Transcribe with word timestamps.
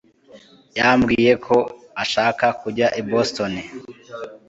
yambwiye 0.77 1.31
ko 1.45 1.57
ashaka 2.03 2.45
kujya 2.61 2.87
i 2.99 3.01
boston 3.09 3.53